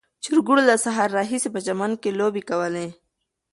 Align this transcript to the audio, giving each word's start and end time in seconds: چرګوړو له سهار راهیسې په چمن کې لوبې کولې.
چرګوړو 0.23 0.63
له 0.69 0.75
سهار 0.83 1.09
راهیسې 1.17 1.49
په 1.53 1.59
چمن 1.65 1.91
کې 2.01 2.15
لوبې 2.19 2.41
کولې. 2.49 2.87